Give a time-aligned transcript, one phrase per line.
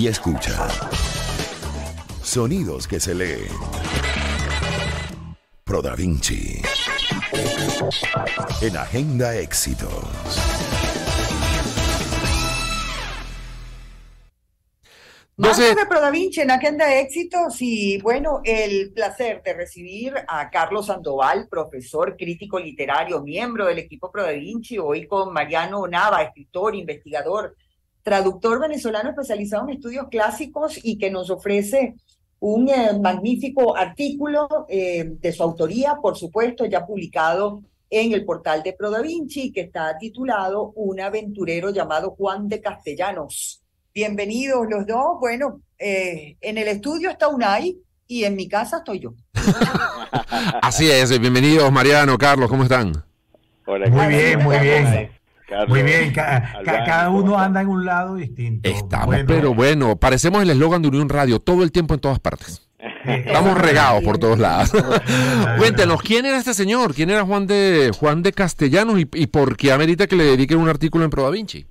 [0.00, 0.66] y escucha.
[2.22, 3.50] Sonidos que se leen.
[5.62, 6.62] Pro Da Vinci.
[8.62, 9.90] En Agenda Éxitos.
[15.36, 20.48] Vamos de Pro Da Vinci en Agenda Éxitos y bueno, el placer de recibir a
[20.48, 26.22] Carlos Sandoval, profesor, crítico literario, miembro del equipo Pro Da Vinci, hoy con Mariano Nava,
[26.22, 27.54] escritor, investigador,
[28.02, 31.94] traductor venezolano especializado en estudios clásicos y que nos ofrece
[32.40, 38.62] un eh, magnífico artículo eh, de su autoría, por supuesto, ya publicado en el portal
[38.62, 43.60] de Pro Da Vinci, que está titulado Un aventurero llamado Juan de Castellanos.
[43.92, 45.18] Bienvenidos los dos.
[45.20, 47.76] Bueno, eh, en el estudio está Unai
[48.06, 49.14] y en mi casa estoy yo.
[50.62, 52.92] Así es, bienvenidos Mariano, Carlos, ¿cómo están?
[53.66, 55.19] Hola, muy bien, muy bien.
[55.68, 58.68] Muy bien, cada uno anda en un lado distinto.
[58.68, 62.68] Estamos, pero bueno, parecemos el eslogan de Unión Radio, todo el tiempo en todas partes.
[63.04, 64.70] Estamos regados por todos lados.
[65.58, 66.94] Cuéntenos, ¿quién era este señor?
[66.94, 70.58] ¿Quién era Juan de Juan de Castellanos y, y por qué amerita que le dediquen
[70.58, 71.66] un artículo en Pro Da Vinci?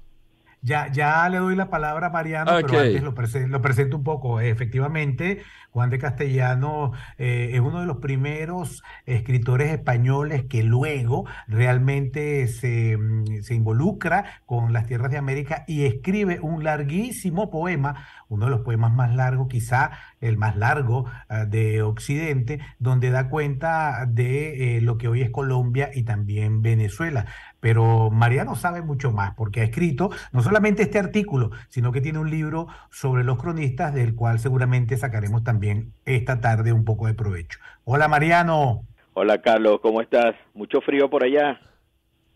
[0.61, 3.13] Ya, ya le doy la palabra a Mariano, pero antes lo,
[3.47, 4.41] lo, presento un poco.
[4.41, 12.47] Efectivamente, Juan de Castellano eh, es uno de los primeros escritores españoles que luego realmente
[12.47, 18.45] se, mm, se, involucra con las tierras de América y escribe un larguísimo poema, uno
[18.45, 24.05] de los poemas más largos, quizá el más largo ah, de Occidente, donde da cuenta
[24.07, 27.25] de eh, lo que hoy es Colombia y también Venezuela.
[27.59, 32.19] Pero Mariano sabe mucho más porque ha escrito no solamente este artículo, sino que tiene
[32.19, 37.13] un libro sobre los cronistas del cual seguramente sacaremos también esta tarde un poco de
[37.13, 37.59] provecho.
[37.83, 38.83] Hola Mariano.
[39.13, 40.35] Hola Carlos, ¿cómo estás?
[40.53, 41.59] ¿Mucho frío por allá?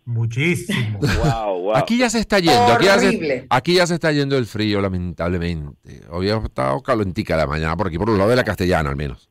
[0.06, 1.00] Muchísimo.
[1.76, 2.74] Aquí ya se está yendo.
[2.74, 6.02] Aquí ya se, aquí ya se, está yendo el frío, lamentablemente.
[6.12, 9.30] Había estado calentica la mañana por aquí, por el lado de la castellana al menos.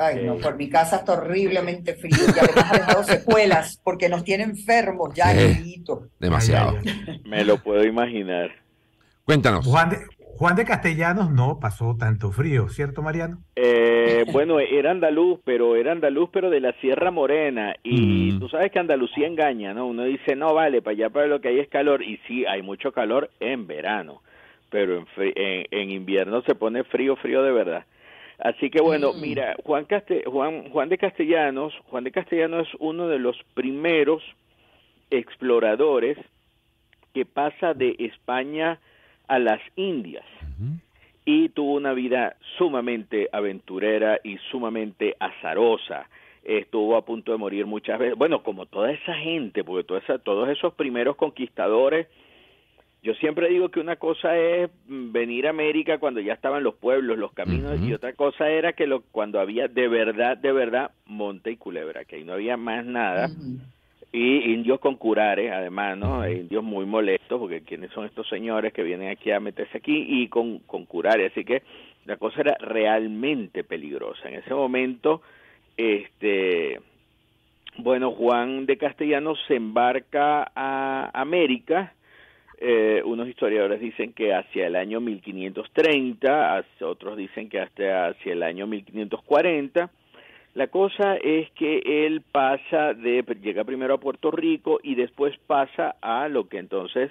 [0.00, 4.24] Ay, no, por mi casa está horriblemente frío y además ha dejado secuelas porque nos
[4.24, 5.34] tiene enfermos ya,
[6.18, 6.78] Demasiado.
[7.26, 8.50] Me lo puedo imaginar.
[9.24, 9.66] Cuéntanos.
[9.66, 9.98] Juan de,
[10.38, 13.42] Juan de Castellanos no pasó tanto frío, ¿cierto, Mariano?
[13.56, 17.74] Eh, bueno, era andaluz, pero era andaluz, pero de la Sierra Morena.
[17.82, 18.40] Y mm.
[18.40, 19.86] tú sabes que Andalucía engaña, ¿no?
[19.86, 22.02] Uno dice, no, vale, para allá para lo que hay es calor.
[22.02, 24.22] Y sí, hay mucho calor en verano,
[24.70, 27.84] pero en, en, invierno se pone frío, frío de verdad.
[28.40, 29.20] Así que bueno, mm.
[29.20, 29.86] mira, Juan,
[30.26, 34.22] Juan, Juan de Castellanos, Juan de Castellanos es uno de los primeros
[35.10, 36.16] exploradores
[37.12, 38.78] que pasa de España
[39.28, 40.24] a las Indias
[41.24, 46.08] y tuvo una vida sumamente aventurera y sumamente azarosa.
[46.42, 50.18] Estuvo a punto de morir muchas veces, bueno, como toda esa gente, porque toda esa,
[50.18, 52.08] todos esos primeros conquistadores,
[53.02, 57.18] yo siempre digo que una cosa es venir a América cuando ya estaban los pueblos,
[57.18, 61.50] los caminos, y otra cosa era que lo, cuando había de verdad, de verdad, monte
[61.50, 63.28] y culebra, que ahí no había más nada
[64.12, 66.28] y indios con curares, además, ¿no?
[66.28, 70.28] Indios muy molestos, porque quiénes son estos señores que vienen aquí a meterse aquí y
[70.28, 71.62] con, con curares, así que
[72.06, 74.28] la cosa era realmente peligrosa.
[74.28, 75.22] En ese momento,
[75.76, 76.80] este,
[77.78, 81.94] bueno, Juan de Castellanos se embarca a América,
[82.60, 88.42] eh, unos historiadores dicen que hacia el año 1530, otros dicen que hasta hacia el
[88.42, 89.90] año 1540,
[90.54, 95.96] la cosa es que él pasa de, llega primero a Puerto Rico y después pasa
[96.02, 97.10] a lo que entonces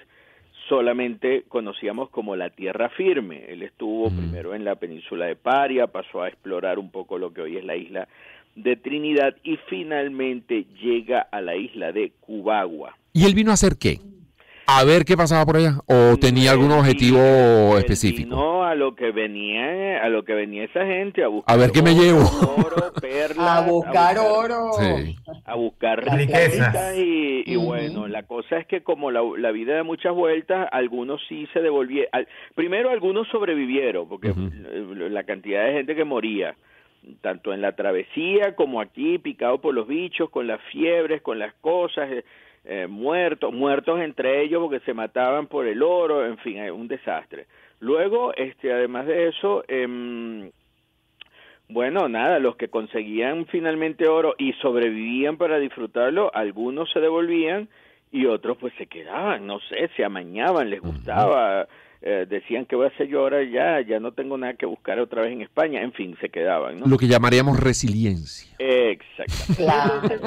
[0.68, 3.46] solamente conocíamos como la tierra firme.
[3.48, 7.40] Él estuvo primero en la península de Paria, pasó a explorar un poco lo que
[7.40, 8.06] hoy es la isla
[8.54, 12.96] de Trinidad y finalmente llega a la isla de Cubagua.
[13.12, 13.98] ¿Y él vino a hacer qué?
[14.78, 18.30] A ver qué pasaba por allá o tenía algún objetivo específico.
[18.30, 21.54] No, a lo que venía, a lo que venía esa gente a buscar.
[21.54, 22.20] A ver qué me llevo.
[22.56, 22.92] Oro,
[23.40, 24.70] a buscar oro.
[25.44, 30.68] A buscar riquezas y, bueno, la cosa es que como la, vida da muchas vueltas,
[30.72, 32.10] algunos sí se devolvieron.
[32.54, 34.32] primero algunos sobrevivieron porque
[35.10, 36.54] la cantidad de gente que moría
[37.22, 41.54] tanto en la travesía como aquí, picado por los bichos, con las fiebres, con las
[41.54, 42.08] cosas,
[42.64, 47.46] eh, muertos, muertos entre ellos porque se mataban por el oro, en fin, un desastre.
[47.80, 50.50] Luego, este, además de eso, eh,
[51.68, 57.68] bueno, nada, los que conseguían finalmente oro y sobrevivían para disfrutarlo, algunos se devolvían
[58.10, 61.68] y otros pues se quedaban, no sé, se amañaban, les gustaba.
[62.02, 64.98] Eh, decían que voy a hacer yo ahora ya, ya no tengo nada que buscar
[64.98, 66.78] otra vez en España, en fin, se quedaban.
[66.78, 66.86] ¿no?
[66.86, 68.56] Lo que llamaríamos resiliencia.
[68.58, 70.18] Exactamente.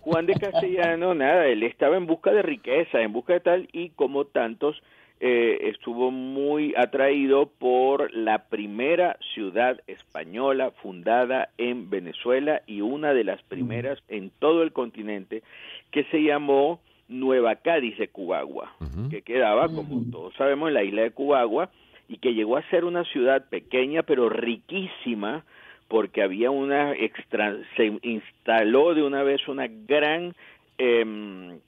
[0.00, 3.90] Juan de Castellano, nada, él estaba en busca de riqueza, en busca de tal, y
[3.90, 4.82] como tantos
[5.22, 13.24] eh, estuvo muy atraído por la primera ciudad española fundada en Venezuela y una de
[13.24, 15.42] las primeras en todo el continente
[15.90, 16.80] que se llamó
[17.10, 18.72] Nueva Cádiz de Cubagua,
[19.10, 21.70] que quedaba, como todos sabemos, en la isla de Cubagua
[22.08, 25.44] y que llegó a ser una ciudad pequeña pero riquísima
[25.88, 30.34] porque había una extra, se instaló de una vez una gran
[30.78, 31.58] eh,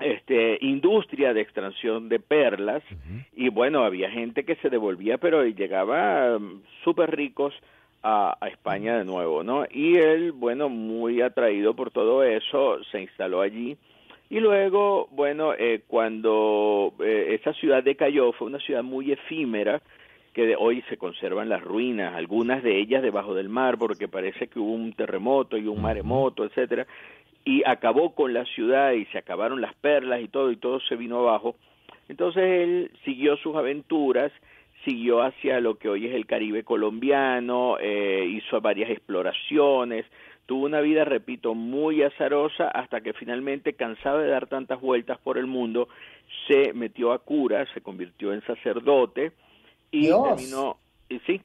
[0.00, 2.82] este, industria de extracción de perlas
[3.36, 7.54] y bueno, había gente que se devolvía pero llegaba um, súper ricos
[8.02, 9.66] a, España de nuevo, ¿no?
[9.70, 13.76] Y él, bueno, muy atraído por todo eso, se instaló allí
[14.30, 19.82] y luego, bueno, eh, cuando eh, esa ciudad decayó, fue una ciudad muy efímera,
[20.32, 24.46] que de hoy se conservan las ruinas, algunas de ellas debajo del mar, porque parece
[24.46, 26.86] que hubo un terremoto y un maremoto, etcétera,
[27.44, 30.94] y acabó con la ciudad y se acabaron las perlas y todo y todo se
[30.94, 31.56] vino abajo.
[32.08, 34.30] Entonces él siguió sus aventuras,
[34.84, 40.06] siguió hacia lo que hoy es el Caribe colombiano, eh, hizo varias exploraciones,
[40.50, 45.38] tuvo una vida, repito, muy azarosa hasta que finalmente, cansado de dar tantas vueltas por
[45.38, 45.88] el mundo,
[46.48, 49.30] se metió a cura, se convirtió en sacerdote
[49.92, 50.76] y terminó,
[51.08, 51.40] y sí,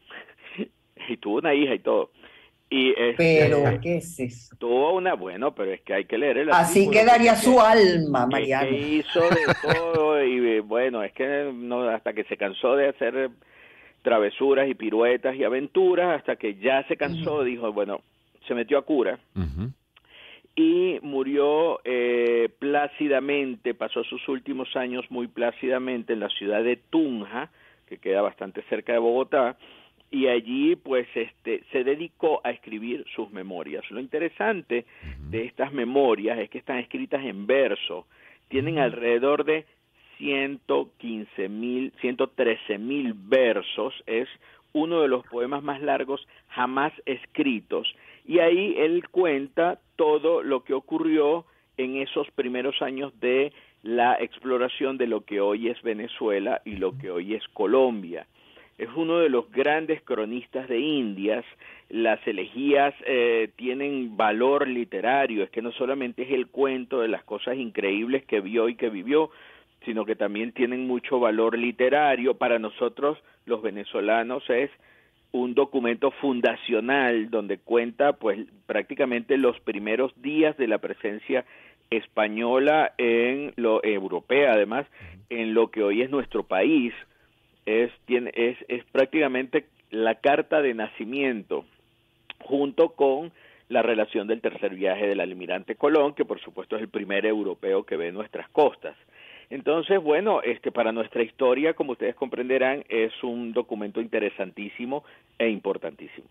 [1.07, 2.09] y tuvo una hija y todo.
[2.67, 4.55] Y este, pero, ¿qué es eso?
[4.57, 8.67] Tuvo una, bueno, pero es que hay que leer el Así quedaría su alma, Mariano.
[8.67, 13.29] Que hizo de todo y bueno, es que no, hasta que se cansó de hacer
[14.01, 18.01] travesuras y piruetas y aventuras, hasta que ya se cansó, dijo, bueno,
[18.47, 19.19] se metió a cura.
[20.55, 27.49] Y murió eh, plácidamente, pasó sus últimos años muy plácidamente en la ciudad de Tunja,
[27.87, 29.57] que queda bastante cerca de Bogotá,
[30.11, 33.83] y allí pues este se dedicó a escribir sus memorias.
[33.91, 34.85] Lo interesante
[35.29, 38.05] de estas memorias es que están escritas en verso,
[38.47, 39.65] tienen alrededor de
[40.17, 44.29] 115 mil, 113 mil versos, es
[44.73, 47.93] uno de los poemas más largos jamás escritos.
[48.25, 51.45] Y ahí él cuenta todo lo que ocurrió
[51.77, 56.97] en esos primeros años de la exploración de lo que hoy es Venezuela y lo
[56.97, 58.25] que hoy es Colombia
[58.77, 61.45] es uno de los grandes cronistas de Indias.
[61.89, 67.23] Las elegías eh, tienen valor literario, es que no solamente es el cuento de las
[67.23, 69.29] cosas increíbles que vio y que vivió,
[69.85, 72.35] sino que también tienen mucho valor literario.
[72.35, 74.71] Para nosotros, los venezolanos, es
[75.35, 81.43] un documento fundacional donde cuenta pues prácticamente los primeros días de la presencia
[81.89, 84.87] española en lo europea además
[85.29, 86.93] en lo que hoy es nuestro país
[87.65, 91.65] es, tiene, es, es prácticamente la carta de nacimiento
[92.39, 93.33] junto con
[93.67, 97.83] la relación del tercer viaje del almirante Colón, que por supuesto es el primer europeo
[97.83, 98.95] que ve nuestras costas.
[99.49, 105.03] Entonces, bueno, este para nuestra historia, como ustedes comprenderán, es un documento interesantísimo
[105.37, 106.27] e importantísimo.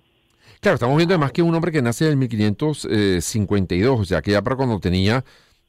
[0.60, 4.42] Claro, estamos viendo además que un hombre que nace en 1552, o sea, que ya
[4.42, 5.24] para cuando tenía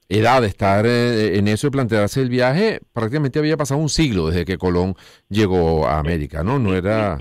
[0.09, 4.27] edad de estar eh, en eso y plantearse el viaje, prácticamente había pasado un siglo
[4.27, 4.95] desde que Colón
[5.29, 6.59] llegó a América, ¿no?
[6.59, 7.17] No era...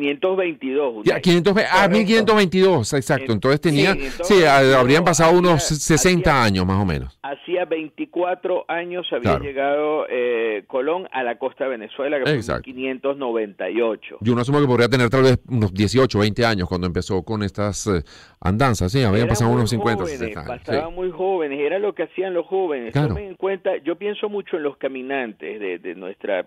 [0.00, 1.04] 1522.
[1.04, 3.32] Ya, 520, ah, 1522, exacto.
[3.32, 7.18] Entonces tenía, sí, habrían pasado unos 60 años más o menos.
[7.22, 12.76] Hacía 24 años había llegado eh, Colón a la costa de Venezuela, que fue en
[12.76, 14.18] 1598.
[14.20, 17.42] Yo no asumo que podría tener tal vez unos 18, 20 años cuando empezó con
[17.42, 18.02] estas eh,
[18.40, 20.64] andanzas, sí, habían pasado unos 50, 60 años.
[20.64, 22.92] Pasaban muy jóvenes, era lo que los jóvenes.
[22.92, 26.46] Tomen en cuenta, yo pienso mucho en los caminantes de, de nuestra,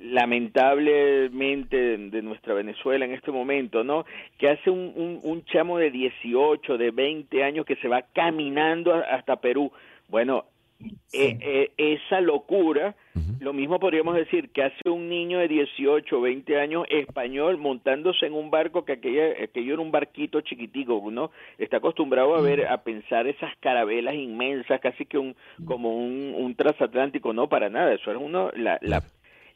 [0.00, 4.04] lamentablemente, de nuestra Venezuela en este momento, ¿no?
[4.38, 9.36] Que hace un, un, chamo de 18, de 20 años que se va caminando hasta
[9.36, 9.72] Perú.
[10.08, 10.44] Bueno,
[11.12, 12.94] eh, eh, esa locura,
[13.40, 18.26] lo mismo podríamos decir que hace un niño de 18 o 20 años español montándose
[18.26, 21.30] en un barco que aquella, aquello era un barquito chiquitico, ¿no?
[21.58, 26.54] Está acostumbrado a ver, a pensar esas carabelas inmensas, casi que un, como un, un
[26.54, 29.02] transatlántico, no, para nada, eso es uno, la, la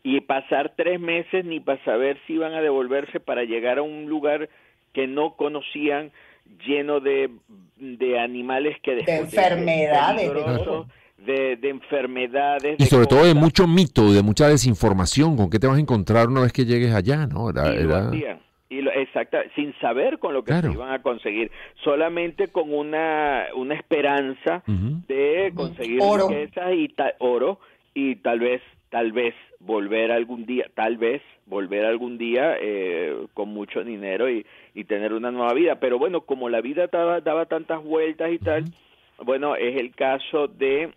[0.03, 4.09] y pasar tres meses ni para saber si iban a devolverse para llegar a un
[4.09, 4.49] lugar
[4.93, 6.13] que no conocían
[6.65, 7.29] lleno de,
[7.77, 10.85] de animales que de enfermedades de,
[11.19, 15.77] de, enfermedades y sobre todo de mucho mito de mucha desinformación con qué te vas
[15.77, 17.73] a encontrar una vez que llegues allá no era,
[18.69, 21.53] y lo, exacta, sin saber con lo que se iban a conseguir,
[21.85, 26.29] solamente con una, una esperanza de conseguir oro.
[26.31, 27.61] y oro
[27.95, 33.49] y tal vez tal vez volver algún día, tal vez volver algún día eh, con
[33.51, 35.81] mucho dinero y, y, tener una nueva vida.
[35.81, 38.65] Pero bueno, como la vida daba, daba tantas vueltas y tal,
[39.25, 40.91] bueno, es el caso de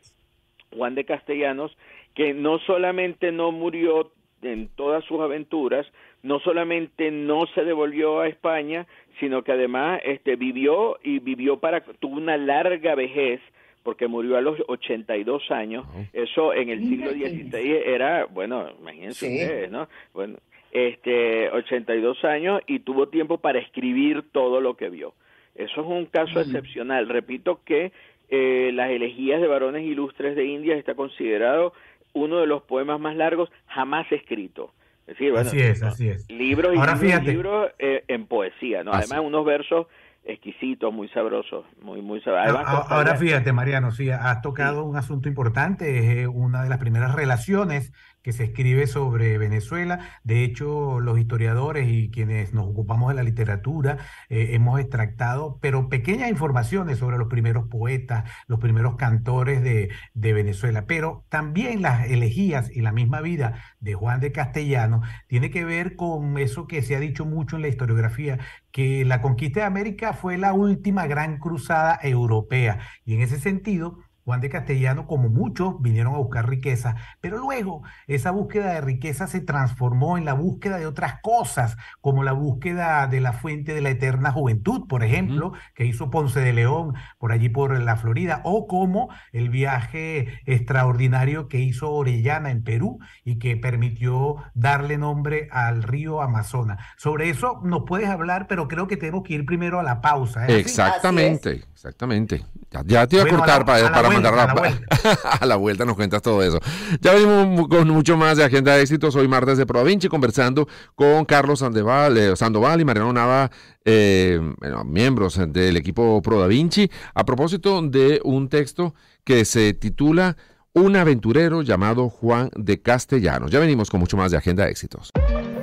[0.75, 1.75] Juan de Castellanos,
[2.13, 4.11] que no solamente no murió
[4.41, 5.85] en todas sus aventuras,
[6.23, 8.87] no solamente no se devolvió a España,
[9.19, 13.41] sino que además este vivió y vivió para tuvo una larga vejez
[13.83, 15.85] porque murió a los 82 años.
[16.13, 19.87] Eso en el siglo XVI era, bueno, imagínense ustedes, ¿no?
[20.13, 20.37] Bueno,
[20.71, 25.13] este 82 años y tuvo tiempo para escribir todo lo que vio.
[25.59, 27.09] Eso es un caso excepcional.
[27.09, 27.91] Repito que
[28.29, 31.73] eh, las elegías de varones ilustres de India está considerado
[32.13, 34.71] uno de los poemas más largos jamás escrito.
[35.01, 36.29] Es decir, bueno, así es, así es.
[36.29, 38.93] Libros y libros, eh, en poesía, ¿no?
[38.93, 39.87] Además, unos versos
[40.23, 42.61] exquisitos, muy sabrosos, muy, muy sabrosos.
[42.89, 47.91] Ahora, fíjate, Mariano, sí, has tocado un asunto importante, es una de las primeras relaciones
[48.29, 50.01] que se escribe sobre Venezuela.
[50.23, 53.97] De hecho, los historiadores y quienes nos ocupamos de la literatura
[54.29, 60.33] eh, hemos extractado, pero pequeñas informaciones sobre los primeros poetas, los primeros cantores de, de
[60.33, 60.85] Venezuela.
[60.85, 65.95] Pero también las elegías y la misma vida de Juan de Castellano tiene que ver
[65.95, 68.37] con eso que se ha dicho mucho en la historiografía,
[68.71, 72.77] que la conquista de América fue la última gran cruzada europea.
[73.05, 73.97] Y en ese sentido,
[74.29, 79.25] Juan de Castellano, como muchos, vinieron a buscar riqueza, pero luego esa búsqueda de riqueza
[79.25, 83.81] se transformó en la búsqueda de otras cosas, como la búsqueda de la fuente de
[83.81, 88.41] la eterna juventud, por ejemplo, que hizo Ponce de León por allí por la Florida,
[88.43, 95.47] o como el viaje extraordinario que hizo Orellana en Perú y que permitió darle nombre
[95.49, 96.77] al río Amazonas.
[96.97, 100.45] Sobre eso nos puedes hablar, pero creo que tenemos que ir primero a la pausa.
[100.45, 100.59] ¿eh?
[100.59, 102.45] Exactamente, exactamente.
[102.85, 104.43] Ya, te iba a cortar para, para mandar la,
[105.39, 105.85] a la, vuelta.
[105.85, 106.59] nos cuentas todo eso.
[106.99, 109.15] Ya venimos con mucho más de Agenda de Éxitos.
[109.15, 113.49] Hoy martes de Provinci conversando con Carlos Sandoval, eh, Sandoval y Mariano Nava,
[113.85, 114.41] eh,
[114.85, 118.93] miembros del equipo Pro Da Vinci, a propósito de un texto
[119.23, 120.35] que se titula
[120.73, 123.51] Un aventurero llamado Juan de Castellanos.
[123.51, 125.11] Ya venimos con mucho más de Agenda de Éxitos.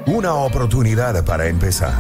[0.07, 1.93] Una oportunidad para empezar.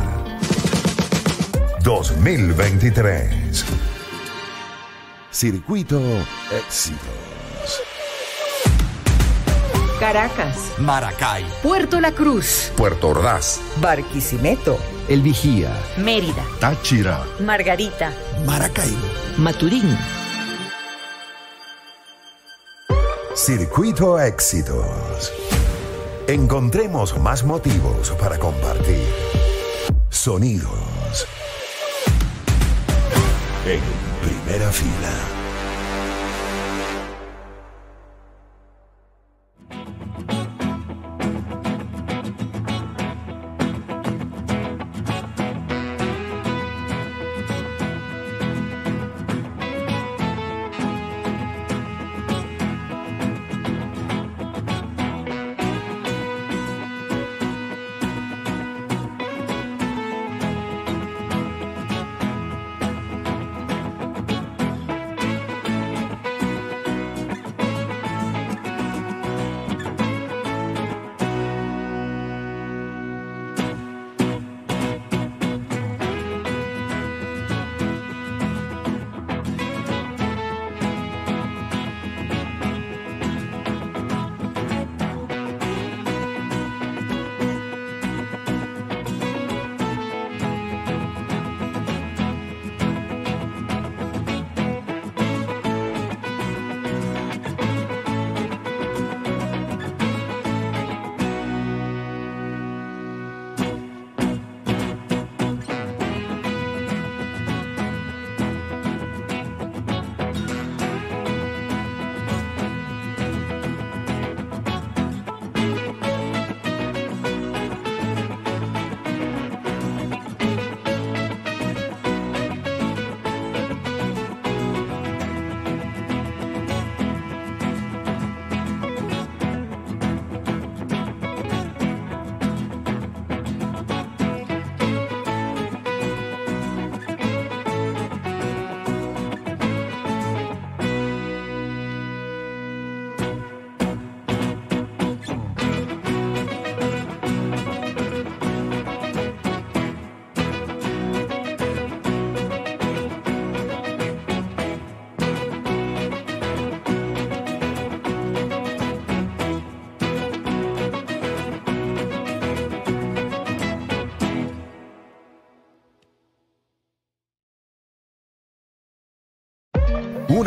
[1.84, 3.95] 2023.
[5.36, 6.00] Circuito
[6.50, 6.98] Éxitos.
[10.00, 10.56] Caracas.
[10.78, 11.44] Maracay.
[11.62, 12.72] Puerto La Cruz.
[12.74, 13.60] Puerto Ordaz.
[13.82, 14.78] Barquisimeto.
[15.08, 15.78] El Vigía.
[15.98, 16.42] Mérida.
[16.58, 17.22] Táchira.
[17.40, 18.14] Margarita.
[18.46, 18.96] Maracaibo.
[19.36, 19.98] Maturín.
[23.34, 25.34] Circuito Éxitos.
[26.28, 29.06] Encontremos más motivos para compartir.
[30.08, 31.26] Sonidos.
[33.66, 34.05] En
[34.46, 35.45] primera fila.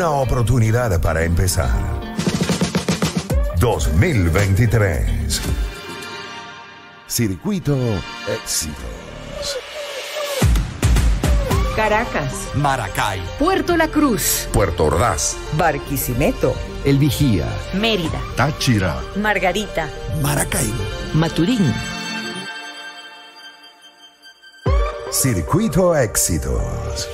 [0.00, 1.78] Una oportunidad para empezar.
[3.58, 5.42] 2023.
[7.06, 7.76] Circuito
[8.26, 9.58] Éxitos.
[11.76, 16.54] Caracas, Maracay, Puerto La Cruz, Puerto Ordaz, Barquisimeto,
[16.86, 19.90] El Vigía, Mérida, Táchira, Margarita,
[20.22, 20.82] Maracaibo.
[21.12, 21.74] Maturín.
[25.10, 27.06] Circuito Éxitos.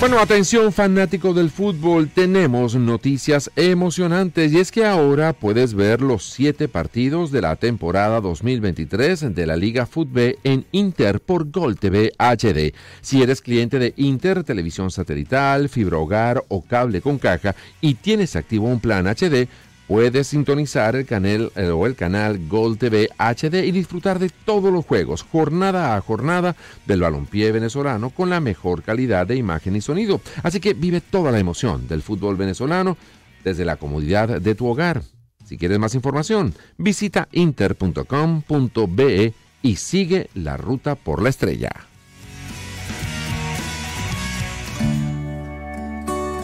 [0.00, 6.24] Bueno, atención fanático del fútbol, tenemos noticias emocionantes y es que ahora puedes ver los
[6.24, 12.12] siete partidos de la temporada 2023 de la Liga Fútbol en Inter por Gol TV
[12.18, 12.74] HD.
[13.00, 18.36] Si eres cliente de Inter, televisión satelital, fibra hogar o cable con caja y tienes
[18.36, 19.48] activo un plan HD,
[19.86, 24.72] Puedes sintonizar el canal eh, o el canal Gol TV HD y disfrutar de todos
[24.72, 29.82] los juegos, jornada a jornada, del balompié venezolano con la mejor calidad de imagen y
[29.82, 30.22] sonido.
[30.42, 32.96] Así que vive toda la emoción del fútbol venezolano
[33.44, 35.02] desde la comodidad de tu hogar.
[35.44, 41.72] Si quieres más información, visita inter.com.be y sigue la ruta por la estrella.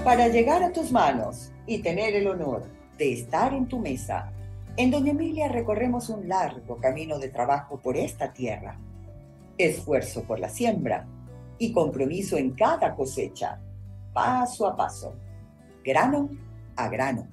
[0.04, 4.30] Para llegar a tus manos y tener el honor de estar en tu mesa.
[4.76, 8.78] En Doña Emilia recorremos un largo camino de trabajo por esta tierra,
[9.56, 11.06] esfuerzo por la siembra
[11.56, 13.58] y compromiso en cada cosecha,
[14.12, 15.14] paso a paso,
[15.82, 16.28] grano
[16.76, 17.26] a grano.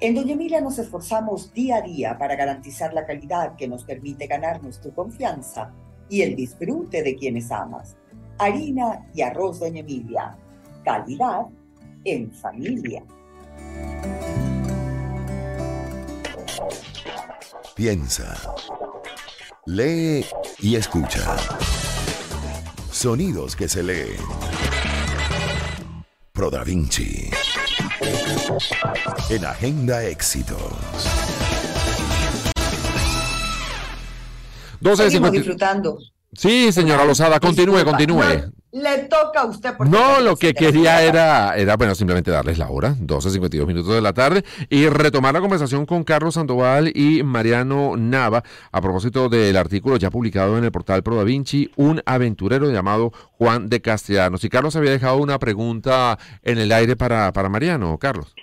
[0.00, 4.26] En Doña Emilia nos esforzamos día a día para garantizar la calidad que nos permite
[4.26, 5.72] ganarnos tu confianza
[6.08, 7.96] y el disfrute de quienes amas.
[8.36, 10.36] Harina y arroz Doña Emilia.
[10.82, 11.46] Calidad
[12.02, 13.04] en familia.
[17.74, 18.36] Piensa,
[19.66, 20.24] lee
[20.58, 21.36] y escucha.
[22.90, 24.16] Sonidos que se leen.
[26.32, 27.30] Pro Da Vinci.
[29.30, 30.58] En Agenda Éxitos.
[34.80, 35.98] 12 Seguimos disfrutando.
[36.32, 38.52] Sí, señora Lozada, continúe, continúe.
[38.72, 39.78] Le toca a usted.
[39.78, 44.12] No, lo que quería era, era, bueno, simplemente darles la hora, 12.52 minutos de la
[44.12, 49.96] tarde, y retomar la conversación con Carlos Sandoval y Mariano Nava a propósito del artículo
[49.96, 54.44] ya publicado en el portal Pro Da Vinci, un aventurero llamado Juan de Castellanos.
[54.44, 57.98] Y Carlos había dejado una pregunta en el aire para, para Mariano.
[57.98, 58.34] Carlos.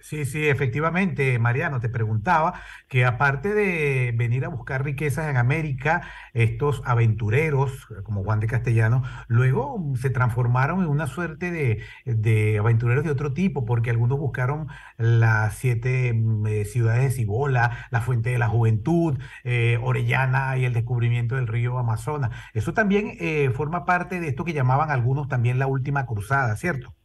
[0.00, 2.54] Sí, sí, efectivamente, Mariano, te preguntaba
[2.88, 6.02] que aparte de venir a buscar riquezas en América,
[6.34, 13.10] estos aventureros, como Juan de Castellano, luego se transformaron en una suerte de, aventureros de
[13.12, 18.38] otro tipo, porque algunos buscaron las siete mm, eh, ciudades de Cibola, la Fuente de
[18.38, 22.32] la Juventud, eh, Orellana y el descubrimiento del río Amazonas.
[22.52, 26.97] Eso también eh, forma parte de esto que llamaban algunos también la última cruzada, ¿cierto?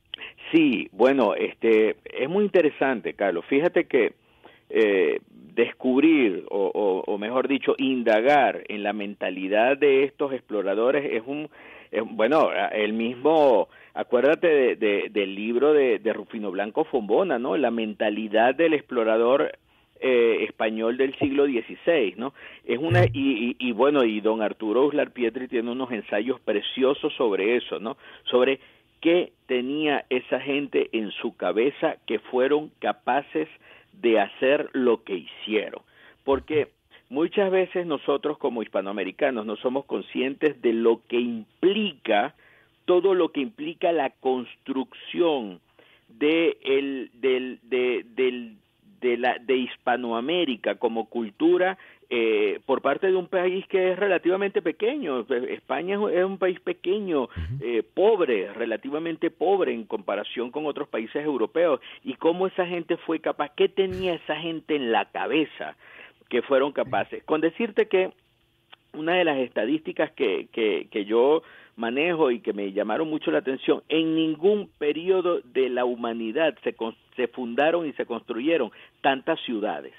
[0.54, 3.44] Sí, bueno, este es muy interesante, Carlos.
[3.48, 4.14] Fíjate que
[4.70, 5.20] eh,
[5.56, 11.50] descubrir o, mejor dicho indagar en la mentalidad de estos exploradores es un
[12.12, 18.74] bueno el mismo acuérdate de, del libro de, Rufino Blanco Fombona no la mentalidad del
[18.74, 19.58] explorador
[20.00, 22.34] eh, español del siglo XVI, ¿no?
[22.66, 27.56] Es una y, y, bueno y don Arturo Uslar Pietri tiene unos ensayos preciosos sobre
[27.56, 27.96] eso, ¿no?
[28.24, 28.60] Sobre
[29.04, 33.50] qué tenía esa gente en su cabeza que fueron capaces
[33.92, 35.82] de hacer lo que hicieron.
[36.24, 36.70] Porque
[37.10, 42.34] muchas veces nosotros como hispanoamericanos no somos conscientes de lo que implica
[42.86, 45.60] todo lo que implica la construcción
[46.08, 48.58] de el, del, de, del,
[49.04, 51.78] de, la, de Hispanoamérica como cultura
[52.10, 55.26] eh, por parte de un país que es relativamente pequeño.
[55.50, 57.28] España es un país pequeño,
[57.62, 61.82] eh, pobre, relativamente pobre en comparación con otros países europeos.
[62.04, 63.50] ¿Y cómo esa gente fue capaz?
[63.56, 65.76] ¿Qué tenía esa gente en la cabeza
[66.30, 67.24] que fueron capaces?
[67.24, 68.12] Con decirte que
[68.94, 71.44] una de las estadísticas que, que, que yo
[71.76, 76.76] manejo y que me llamaron mucho la atención, en ningún periodo de la humanidad se,
[77.16, 79.94] se fundaron y se construyeron tantas ciudades.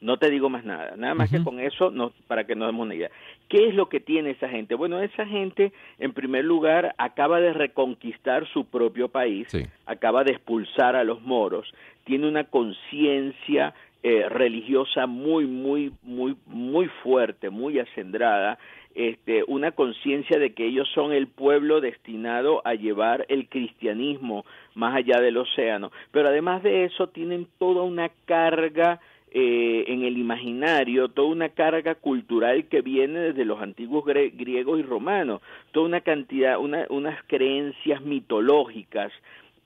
[0.00, 2.84] No te digo más nada, nada más que con eso no, para que nos demos
[2.84, 3.10] una idea.
[3.48, 4.74] ¿Qué es lo que tiene esa gente?
[4.74, 9.48] Bueno, esa gente, en primer lugar, acaba de reconquistar su propio país,
[9.86, 11.72] acaba de expulsar a los moros,
[12.04, 13.72] tiene una conciencia
[14.06, 18.58] eh, religiosa muy, muy, muy, muy fuerte, muy acendrada,
[18.94, 24.94] este, una conciencia de que ellos son el pueblo destinado a llevar el cristianismo más
[24.94, 25.90] allá del océano.
[26.10, 29.00] Pero además de eso, tienen toda una carga
[29.36, 34.82] eh, en el imaginario toda una carga cultural que viene desde los antiguos griegos y
[34.82, 35.40] romanos,
[35.72, 39.12] toda una cantidad, una, unas creencias mitológicas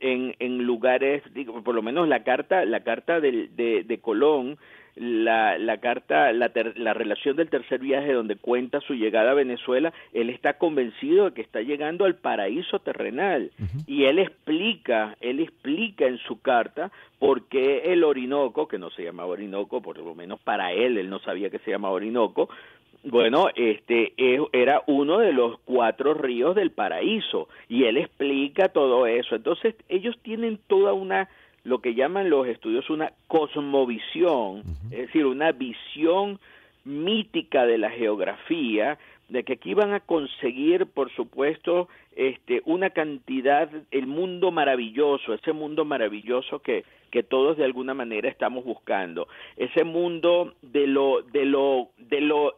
[0.00, 4.58] en, en lugares, digo, por lo menos la carta, la carta de, de Colón
[4.98, 9.92] la, la carta, la, la relación del tercer viaje donde cuenta su llegada a Venezuela,
[10.12, 13.52] él está convencido de que está llegando al paraíso terrenal.
[13.86, 19.04] Y él explica, él explica en su carta por qué el Orinoco, que no se
[19.04, 22.48] llama Orinoco, por lo menos para él, él no sabía que se llama Orinoco,
[23.04, 24.12] bueno, este
[24.52, 29.36] era uno de los cuatro ríos del paraíso y él explica todo eso.
[29.36, 31.28] Entonces, ellos tienen toda una
[31.64, 36.40] lo que llaman los estudios una cosmovisión, es decir, una visión
[36.84, 43.68] mítica de la geografía, de que aquí van a conseguir, por supuesto, este, una cantidad,
[43.90, 49.84] el mundo maravilloso, ese mundo maravilloso que, que todos de alguna manera estamos buscando, ese
[49.84, 52.56] mundo de lo, de lo, de lo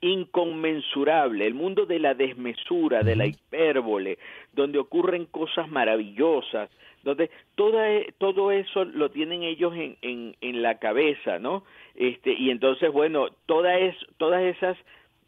[0.00, 4.18] inconmensurable, el mundo de la desmesura, de la hipérbole,
[4.52, 6.70] donde ocurren cosas maravillosas,
[7.02, 11.64] donde toda, e, todo eso lo tienen ellos en, en, en la cabeza, ¿no?
[11.94, 14.76] Este, y entonces, bueno, toda es, todas esas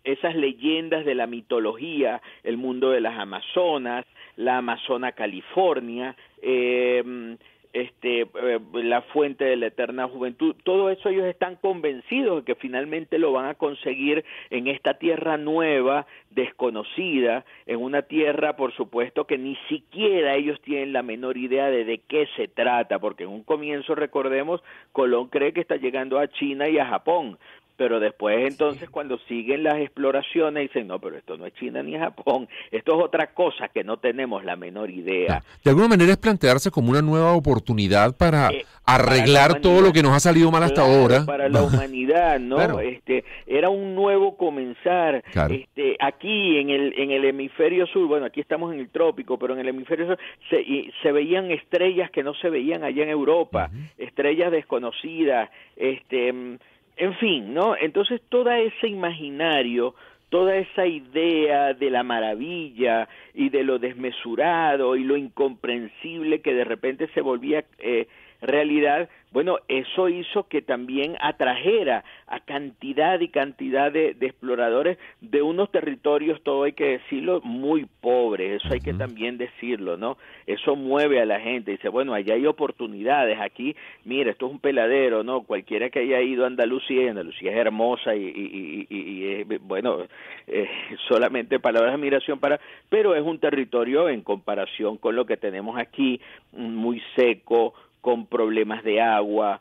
[0.05, 4.05] esas leyendas de la mitología, el mundo de las Amazonas,
[4.35, 7.37] la Amazona California, eh,
[7.73, 12.55] este, eh, la fuente de la eterna juventud, todo eso ellos están convencidos de que
[12.55, 19.27] finalmente lo van a conseguir en esta tierra nueva, desconocida, en una tierra, por supuesto,
[19.27, 23.31] que ni siquiera ellos tienen la menor idea de de qué se trata, porque en
[23.31, 27.39] un comienzo, recordemos, Colón cree que está llegando a China y a Japón,
[27.77, 31.97] pero después entonces cuando siguen las exploraciones dicen, no, pero esto no es China ni
[31.97, 35.43] Japón, esto es otra cosa que no tenemos la menor idea.
[35.65, 40.03] De alguna manera es plantearse como una nueva oportunidad para eh, arreglar todo lo que
[40.03, 41.25] nos ha salido mal hasta ahora.
[41.25, 42.81] Para la humanidad, ¿no?
[42.81, 45.23] Este, era un nuevo comenzar.
[45.51, 49.55] Este, aquí en el, en el hemisferio sur, bueno, aquí estamos en el trópico, pero
[49.55, 50.19] en el hemisferio sur
[50.51, 50.65] se,
[51.03, 56.59] se veían estrellas que no se veían allá en Europa, estrellas desconocidas, este
[56.97, 57.77] en fin, ¿no?
[57.77, 59.95] Entonces todo ese imaginario,
[60.29, 66.65] toda esa idea de la maravilla y de lo desmesurado y lo incomprensible que de
[66.65, 68.07] repente se volvía eh,
[68.41, 75.71] realidad, bueno, eso hizo que también atrajera a cantidad y cantidad de, exploradores de unos
[75.71, 80.19] territorios, todo hay que decirlo, muy pobres, eso hay que también decirlo, ¿no?
[80.47, 84.59] Eso mueve a la gente, dice, bueno, allá hay oportunidades, aquí, mira, esto es un
[84.59, 85.43] peladero, ¿no?
[85.43, 89.99] Cualquiera que haya ido a Andalucía, Andalucía es hermosa y, y, y, bueno,
[90.47, 90.69] eh,
[91.09, 95.79] solamente palabras de admiración para, pero es un territorio en comparación con lo que tenemos
[95.79, 96.21] aquí,
[96.53, 99.61] muy seco, con problemas de agua,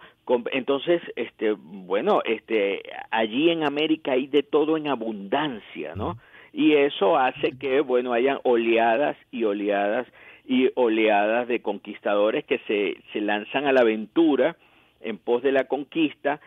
[0.51, 6.17] entonces, este, bueno, este, allí en América hay de todo en abundancia, ¿no?
[6.53, 10.07] Y eso hace que, bueno, hayan oleadas y oleadas
[10.45, 14.57] y oleadas de conquistadores que se, se lanzan a la aventura
[15.01, 16.39] en pos de la conquista,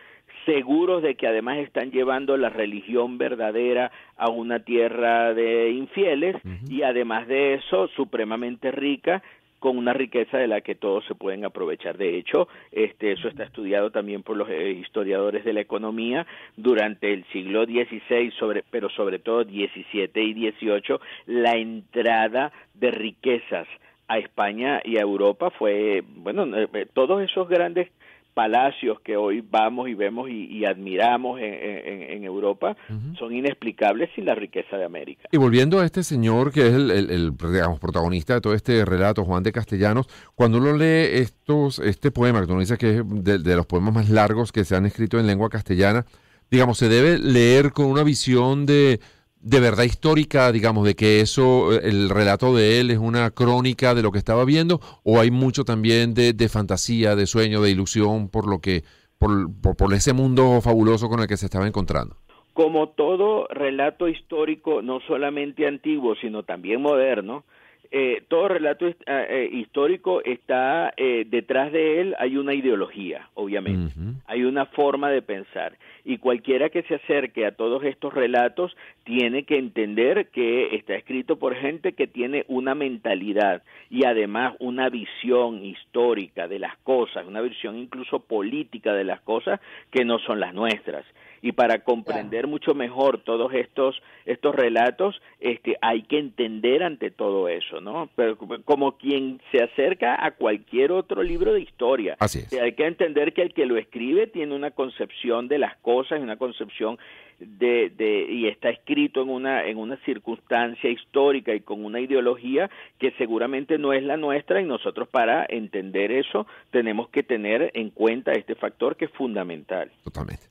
[0.45, 6.35] seguros de que además están llevando la religión verdadera a una tierra de infieles
[6.69, 9.23] y además de eso supremamente rica
[9.65, 11.97] con una riqueza de la que todos se pueden aprovechar.
[11.97, 17.11] De hecho, este, eso está estudiado también por los eh, historiadores de la economía durante
[17.11, 23.67] el siglo XVI, sobre, pero sobre todo XVII y XVIII, la entrada de riquezas
[24.07, 27.89] a España y a Europa fue, bueno, eh, eh, todos esos grandes
[28.35, 32.75] palacios que hoy vamos y vemos y, admiramos en, Europa
[33.17, 35.29] son inexplicables sin la riqueza de América.
[35.31, 39.43] Y volviendo a este señor que es el, digamos, protagonista de todo este relato, Juan
[39.43, 43.65] de Castellanos, cuando uno lee estos, este poema, que tú dices que es de los
[43.65, 46.05] poemas más largos que se han escrito en lengua castellana,
[46.51, 48.99] digamos, se debe leer con una visión de
[49.45, 54.01] de verdad histórica, digamos, de que eso, el relato de él es una crónica de
[54.01, 58.49] lo que estaba viendo, o hay mucho también de, fantasía, de sueño, de ilusión por
[58.49, 58.81] lo que,
[59.19, 62.15] por, por, ese mundo fabuloso con el que se estaba encontrando?
[62.53, 67.43] Como todo relato histórico, no solamente antiguo, sino también moderno,
[67.91, 73.93] eh, todo relato eh, eh, histórico está detrás de él hay una ideología, obviamente,
[74.25, 79.43] hay una forma de pensar y cualquiera que se acerque a todos estos relatos tiene
[79.43, 85.63] que entender que está escrito por gente que tiene una mentalidad y además una visión
[85.63, 89.59] histórica de las cosas, una visión incluso política de las cosas
[89.91, 91.05] que no son las nuestras
[91.45, 97.47] y para comprender mucho mejor todos estos estos relatos este hay que entender ante todo
[97.49, 102.17] eso no pero como quien se acerca a cualquier otro libro de historia.
[102.19, 106.19] Así hay que entender que el que lo escribe tiene una concepción de las cosas
[106.19, 106.97] una concepción
[107.39, 112.69] de, de, y está escrito en una en una circunstancia histórica y con una ideología
[112.99, 117.89] que seguramente no es la nuestra y nosotros para entender eso tenemos que tener en
[117.89, 119.91] cuenta este factor que es fundamental.
[120.03, 120.43] Totalmente.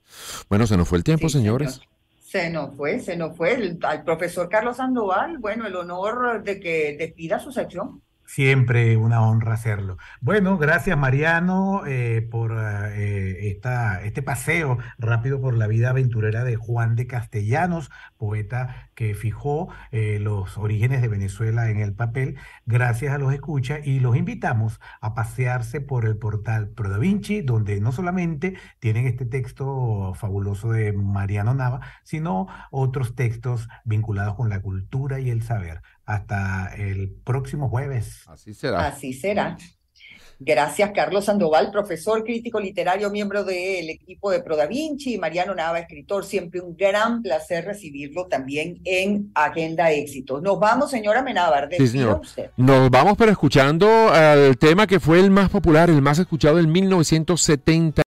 [0.49, 1.81] Bueno, se nos fue el tiempo, señores.
[2.20, 3.77] Se nos fue, se nos fue.
[3.83, 8.03] al profesor Carlos Sandoval, bueno, el honor de que despida su sección.
[8.35, 9.97] Siempre una honra hacerlo.
[10.20, 16.57] Bueno, gracias Mariano eh, por eh, esta, este paseo rápido por la vida aventurera de
[16.57, 22.37] Juan de Castellanos, poeta que fijó eh, los orígenes de Venezuela en el papel.
[22.66, 27.42] Gracias a los escuchas y los invitamos a pasearse por el portal Pro da Vinci,
[27.42, 34.48] donde no solamente tienen este texto fabuloso de Mariano Nava, sino otros textos vinculados con
[34.48, 38.24] la cultura y el saber hasta el próximo jueves.
[38.28, 38.87] Así será.
[38.87, 39.57] Así será.
[40.38, 45.55] Gracias, Carlos Sandoval, profesor crítico literario, miembro del equipo de Pro Da Vinci, y Mariano
[45.55, 46.25] Nava, escritor.
[46.25, 50.40] Siempre un gran placer recibirlo también en Agenda Éxito.
[50.40, 51.68] Nos vamos, señora Menábar.
[51.77, 52.20] Sí, señor.
[52.57, 56.70] Nos vamos, pero escuchando al tema que fue el más popular, el más escuchado en
[56.70, 58.03] 1970.